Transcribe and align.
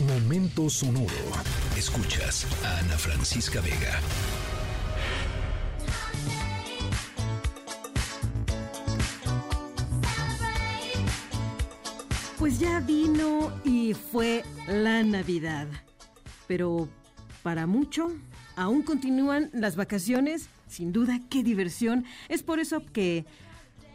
Momento 0.00 0.68
sonoro. 0.68 1.08
Escuchas 1.74 2.46
a 2.62 2.80
Ana 2.80 2.98
Francisca 2.98 3.62
Vega. 3.62 3.98
Pues 12.38 12.58
ya 12.58 12.80
vino 12.80 13.50
y 13.64 13.94
fue 13.94 14.44
la 14.68 15.02
Navidad. 15.02 15.66
Pero 16.46 16.90
para 17.42 17.66
mucho, 17.66 18.12
aún 18.54 18.82
continúan 18.82 19.48
las 19.54 19.76
vacaciones. 19.76 20.50
Sin 20.68 20.92
duda, 20.92 21.20
qué 21.30 21.42
diversión. 21.42 22.04
Es 22.28 22.42
por 22.42 22.60
eso 22.60 22.82
que 22.92 23.24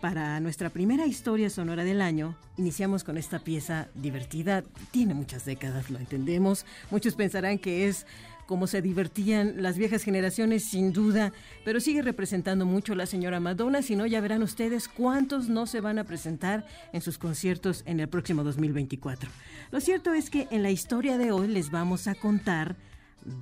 para 0.01 0.39
nuestra 0.39 0.71
primera 0.71 1.05
historia 1.05 1.49
sonora 1.49 1.83
del 1.83 2.01
año, 2.01 2.35
iniciamos 2.57 3.03
con 3.03 3.17
esta 3.17 3.39
pieza 3.39 3.87
divertida. 3.93 4.63
Tiene 4.89 5.13
muchas 5.13 5.45
décadas, 5.45 5.91
lo 5.91 5.99
entendemos. 5.99 6.65
Muchos 6.89 7.13
pensarán 7.15 7.59
que 7.59 7.87
es 7.87 8.07
como 8.47 8.67
se 8.67 8.81
divertían 8.81 9.61
las 9.61 9.77
viejas 9.77 10.03
generaciones, 10.03 10.65
sin 10.65 10.91
duda, 10.91 11.31
pero 11.63 11.79
sigue 11.79 12.01
representando 12.01 12.65
mucho 12.65 12.95
la 12.95 13.05
señora 13.05 13.39
Madonna. 13.39 13.81
Si 13.81 13.95
no, 13.95 14.05
ya 14.07 14.19
verán 14.19 14.43
ustedes 14.43 14.87
cuántos 14.87 15.47
no 15.47 15.67
se 15.67 15.79
van 15.79 15.99
a 15.99 16.03
presentar 16.03 16.65
en 16.91 17.01
sus 17.01 17.17
conciertos 17.17 17.83
en 17.85 17.99
el 17.99 18.09
próximo 18.09 18.43
2024. 18.43 19.29
Lo 19.69 19.79
cierto 19.79 20.13
es 20.13 20.29
que 20.29 20.47
en 20.49 20.63
la 20.63 20.71
historia 20.71 21.17
de 21.17 21.31
hoy 21.31 21.47
les 21.47 21.69
vamos 21.69 22.07
a 22.07 22.15
contar 22.15 22.75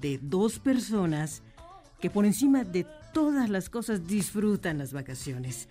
de 0.02 0.20
dos 0.21 0.60
personas 0.60 1.41
que 2.02 2.10
por 2.10 2.26
encima 2.26 2.63
de 2.63 2.85
todas 3.13 3.49
las 3.49 3.70
cosas 3.70 4.07
disfrutan 4.07 4.77
las 4.77 4.94
vacaciones. 4.94 5.68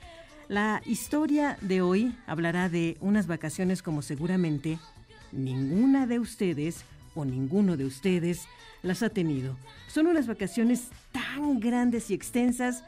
La 0.48 0.80
historia 0.87 1.59
de 1.61 1.83
hoy 1.83 2.16
hablará 2.27 2.70
de 2.70 2.97
unas 3.01 3.27
vacaciones 3.27 3.83
como 3.83 4.01
seguramente 4.01 4.79
ninguna 5.30 6.06
de 6.06 6.19
ustedes 6.19 6.84
o 7.15 7.27
ninguno 7.27 7.77
de 7.77 7.84
ustedes 7.84 8.47
las 8.83 9.03
ha 9.03 9.11
tenido. 9.11 9.59
Son 9.89 10.06
unas 10.06 10.27
vacaciones 10.27 10.89
tan 11.12 11.61
grandes 11.61 12.11
y 12.11 12.14
extensas 12.14 12.83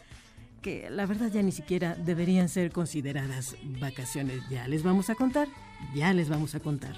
que 0.62 0.88
la 0.88 1.04
verdad 1.04 1.30
ya 1.30 1.42
ni 1.42 1.52
siquiera 1.52 1.94
deberían 1.94 2.48
ser 2.48 2.72
consideradas 2.72 3.56
vacaciones. 3.78 4.40
Ya 4.48 4.66
les 4.66 4.82
vamos 4.82 5.10
a 5.10 5.14
contar, 5.14 5.46
ya 5.94 6.14
les 6.14 6.30
vamos 6.30 6.54
a 6.54 6.60
contar. 6.60 6.96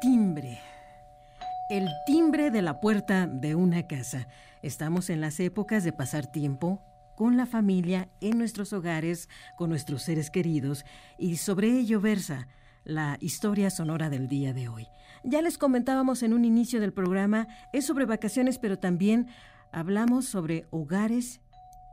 Timbre. 0.00 0.58
El 1.68 1.88
timbre 2.06 2.50
de 2.50 2.62
la 2.62 2.80
puerta 2.80 3.26
de 3.26 3.54
una 3.54 3.86
casa. 3.86 4.26
Estamos 4.62 5.10
en 5.10 5.20
las 5.20 5.38
épocas 5.40 5.84
de 5.84 5.92
pasar 5.92 6.26
tiempo 6.26 6.82
con 7.16 7.36
la 7.36 7.44
familia, 7.44 8.08
en 8.22 8.38
nuestros 8.38 8.72
hogares, 8.72 9.28
con 9.56 9.68
nuestros 9.68 10.02
seres 10.02 10.30
queridos, 10.30 10.86
y 11.18 11.36
sobre 11.36 11.68
ello 11.68 12.00
versa 12.00 12.48
la 12.82 13.18
historia 13.20 13.68
sonora 13.68 14.08
del 14.08 14.26
día 14.26 14.54
de 14.54 14.68
hoy. 14.68 14.88
Ya 15.22 15.42
les 15.42 15.58
comentábamos 15.58 16.22
en 16.22 16.32
un 16.32 16.46
inicio 16.46 16.80
del 16.80 16.94
programa, 16.94 17.46
es 17.74 17.84
sobre 17.84 18.06
vacaciones, 18.06 18.58
pero 18.58 18.78
también 18.78 19.28
hablamos 19.70 20.24
sobre 20.24 20.66
hogares 20.70 21.42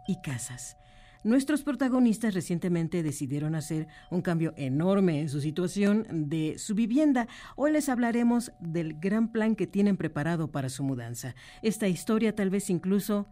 y 0.08 0.22
casas. 0.22 0.78
Nuestros 1.24 1.64
protagonistas 1.64 2.34
recientemente 2.34 3.04
decidieron 3.04 3.56
hacer 3.56 3.88
un 4.12 4.22
cambio 4.22 4.54
enorme 4.58 5.22
en 5.22 5.30
su 5.30 5.42
situación 5.42 6.06
de 6.30 6.58
su 6.58 6.76
vivienda. 6.76 7.28
Hoy 7.56 7.72
les 7.72 7.90
hablaremos 7.90 8.52
del 8.60 8.94
gran 9.00 9.32
plan 9.32 9.56
que 9.56 9.68
tienen 9.68 9.98
preparado 9.98 10.52
para 10.52 10.70
su 10.70 10.84
mudanza. 10.84 11.36
Esta 11.62 11.88
historia 11.88 12.36
tal 12.36 12.50
vez 12.50 12.70
incluso 12.70 13.28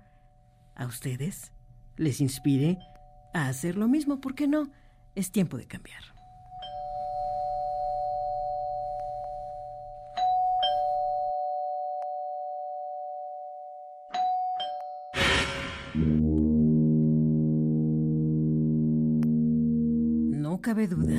a 0.76 0.86
ustedes 0.86 1.52
les 1.98 2.22
inspire 2.22 2.80
a 3.34 3.48
hacer 3.48 3.78
lo 3.78 3.88
mismo. 3.88 4.20
¿Por 4.20 4.36
qué 4.36 4.48
no? 4.48 4.72
Es 5.14 5.32
tiempo 5.32 5.58
de 5.58 5.68
cambiar. 5.68 6.15
Cabe 20.66 20.88
duda. 20.88 21.14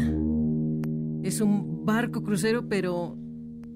Es 1.23 1.41
un 1.41 1.87
barco 1.87 2.25
crucero, 2.25 2.69
pero 2.69 3.17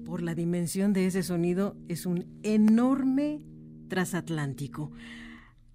por 0.03 0.21
la 0.21 0.35
dimensión 0.35 0.91
de 0.91 1.05
ese 1.05 1.23
sonido 1.23 1.77
es 1.87 2.05
un 2.05 2.25
enorme 2.43 3.39
transatlántico. 3.87 4.91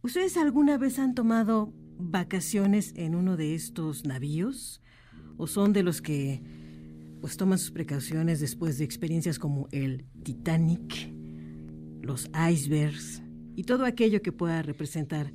¿Ustedes 0.03 0.37
alguna 0.37 0.77
vez 0.77 0.99
han 0.99 1.15
tomado 1.15 1.73
vacaciones 1.99 2.93
en 2.95 3.15
uno 3.15 3.39
de 3.39 3.55
estos 3.55 4.05
navíos? 4.05 4.83
¿O 5.39 5.47
son 5.47 5.73
de 5.73 5.83
los 5.83 6.03
que 6.03 6.43
pues 7.23 7.39
toman 7.39 7.59
sus 7.59 7.71
precauciones 7.71 8.39
después 8.39 8.77
de 8.77 8.85
experiencias 8.85 9.39
como 9.39 9.67
el 9.73 10.05
Titanic, 10.23 11.11
los 12.03 12.29
icebergs 12.51 13.23
y 13.55 13.63
todo 13.63 13.87
aquello 13.87 14.21
que 14.21 14.31
pueda 14.31 14.61
representar 14.61 15.33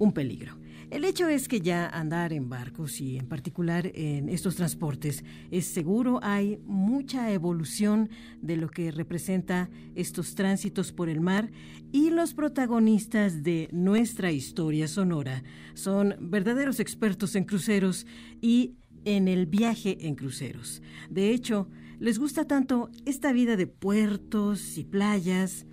un 0.00 0.10
peligro? 0.10 0.58
El 0.88 1.04
hecho 1.04 1.28
es 1.28 1.48
que 1.48 1.60
ya 1.60 1.88
andar 1.88 2.32
en 2.32 2.48
barcos 2.48 3.00
y 3.00 3.18
en 3.18 3.26
particular 3.26 3.90
en 3.94 4.28
estos 4.28 4.54
transportes 4.54 5.24
es 5.50 5.66
seguro, 5.66 6.20
hay 6.22 6.60
mucha 6.64 7.32
evolución 7.32 8.08
de 8.40 8.56
lo 8.56 8.68
que 8.70 8.92
representa 8.92 9.68
estos 9.96 10.36
tránsitos 10.36 10.92
por 10.92 11.08
el 11.08 11.20
mar 11.20 11.50
y 11.90 12.10
los 12.10 12.34
protagonistas 12.34 13.42
de 13.42 13.68
nuestra 13.72 14.30
historia 14.30 14.86
sonora 14.86 15.42
son 15.74 16.14
verdaderos 16.20 16.78
expertos 16.78 17.34
en 17.34 17.44
cruceros 17.44 18.06
y 18.40 18.76
en 19.04 19.26
el 19.26 19.46
viaje 19.46 20.06
en 20.06 20.14
cruceros. 20.14 20.82
De 21.10 21.30
hecho, 21.30 21.68
les 21.98 22.20
gusta 22.20 22.44
tanto 22.44 22.90
esta 23.06 23.32
vida 23.32 23.56
de 23.56 23.66
puertos 23.66 24.78
y 24.78 24.84
playas 24.84 25.66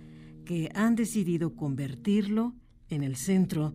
que 0.44 0.70
han 0.74 0.96
decidido 0.96 1.54
convertirlo 1.54 2.56
en 2.88 3.04
el 3.04 3.14
centro 3.14 3.74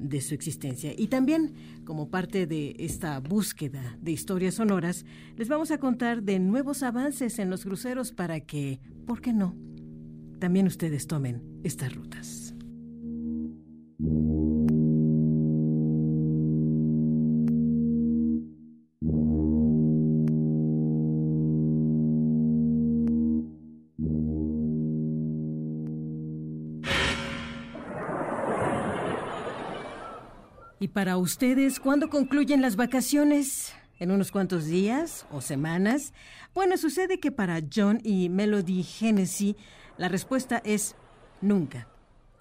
de 0.00 0.20
su 0.20 0.34
existencia. 0.34 0.92
Y 0.96 1.06
también, 1.08 1.54
como 1.84 2.10
parte 2.10 2.46
de 2.46 2.74
esta 2.78 3.20
búsqueda 3.20 3.98
de 4.00 4.12
historias 4.12 4.54
sonoras, 4.54 5.04
les 5.36 5.48
vamos 5.48 5.70
a 5.70 5.78
contar 5.78 6.22
de 6.22 6.38
nuevos 6.40 6.82
avances 6.82 7.38
en 7.38 7.50
los 7.50 7.64
cruceros 7.64 8.12
para 8.12 8.40
que, 8.40 8.80
¿por 9.06 9.20
qué 9.20 9.32
no?, 9.32 9.54
también 10.38 10.66
ustedes 10.66 11.06
tomen 11.06 11.42
estas 11.62 11.94
rutas. 11.94 12.54
¿Y 30.82 30.88
para 30.88 31.18
ustedes 31.18 31.78
cuándo 31.78 32.08
concluyen 32.08 32.62
las 32.62 32.74
vacaciones? 32.74 33.74
¿En 33.98 34.10
unos 34.10 34.32
cuantos 34.32 34.64
días 34.64 35.26
o 35.30 35.42
semanas? 35.42 36.14
Bueno, 36.54 36.78
sucede 36.78 37.20
que 37.20 37.30
para 37.30 37.60
John 37.70 38.00
y 38.02 38.30
Melody 38.30 38.86
Hennessy 38.98 39.56
la 39.98 40.08
respuesta 40.08 40.62
es 40.64 40.96
nunca. 41.42 41.86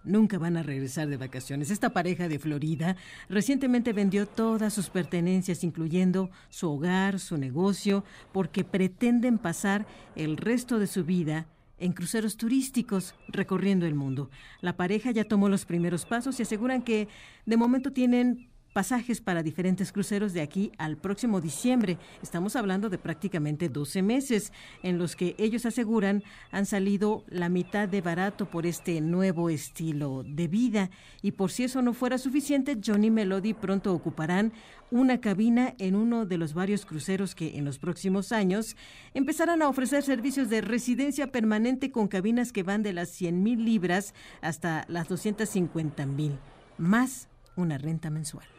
Nunca 0.06 0.38
van 0.38 0.56
a 0.56 0.64
regresar 0.64 1.10
de 1.10 1.18
vacaciones. 1.18 1.70
Esta 1.70 1.90
pareja 1.90 2.30
de 2.30 2.40
Florida 2.40 2.96
recientemente 3.28 3.92
vendió 3.92 4.26
todas 4.26 4.74
sus 4.74 4.90
pertenencias, 4.90 5.66
incluyendo 5.66 6.30
su 6.50 6.72
hogar, 6.72 7.20
su 7.20 7.38
negocio, 7.38 8.06
porque 8.32 8.64
pretenden 8.64 9.38
pasar 9.38 9.86
el 10.16 10.38
resto 10.38 10.80
de 10.80 10.88
su 10.88 11.04
vida 11.04 11.46
en 11.80 11.94
cruceros 11.94 12.38
turísticos 12.38 13.16
recorriendo 13.28 13.86
el 13.86 13.96
mundo. 13.96 14.30
La 14.62 14.78
pareja 14.78 15.12
ya 15.12 15.24
tomó 15.24 15.50
los 15.50 15.66
primeros 15.66 16.06
pasos 16.06 16.40
y 16.40 16.44
aseguran 16.44 16.82
que 16.82 17.08
de 17.46 17.58
momento 17.58 17.92
tienen 17.92 18.50
pasajes 18.74 19.22
para 19.22 19.44
diferentes 19.44 19.92
cruceros 19.92 20.34
de 20.34 20.42
aquí 20.42 20.72
al 20.78 20.98
próximo 20.98 21.42
diciembre. 21.42 21.98
Estamos 22.22 22.56
hablando 22.56 22.90
de 22.90 22.98
prácticamente 22.98 23.70
12 23.70 24.02
meses 24.02 24.54
en 24.84 24.98
los 24.98 25.16
que 25.16 25.36
ellos 25.38 25.66
aseguran 25.66 26.24
han 26.52 26.66
salido 26.66 27.24
la 27.28 27.50
mitad 27.50 27.88
de 27.88 28.02
barato 28.02 28.50
por 28.50 28.66
este 28.66 29.02
nuevo 29.02 29.50
estilo 29.50 30.24
de 30.24 30.48
vida. 30.48 30.90
Y 31.22 31.32
por 31.32 31.52
si 31.52 31.64
eso 31.64 31.82
no 31.82 31.94
fuera 31.94 32.18
suficiente, 32.18 32.78
Johnny 32.84 33.10
Melody 33.10 33.54
pronto 33.54 33.94
ocuparán 33.94 34.54
una 34.92 35.22
cabina 35.22 35.76
en 35.78 35.96
uno 35.96 36.26
de 36.26 36.38
los 36.38 36.54
varios 36.54 36.86
cruceros 36.86 37.36
que 37.36 37.58
en 37.58 37.66
los 37.66 37.80
próximos 37.80 38.32
años 38.32 38.76
empezarán 39.14 39.62
a 39.62 39.70
ofrecer 39.70 40.04
servicios 40.04 40.50
de 40.50 40.62
residencia 40.62 41.32
permanente 41.32 41.92
con 41.92 42.08
cabinas 42.08 42.52
que 42.52 42.64
van 42.64 42.84
de 42.84 42.94
las 42.94 43.10
100 43.10 43.44
mil 43.44 43.66
libras 43.66 44.14
hasta 44.42 44.86
las 44.88 45.08
250 45.08 46.06
mil, 46.06 46.40
más 46.78 47.28
una 47.56 47.78
renta 47.78 48.10
mensual. 48.10 48.59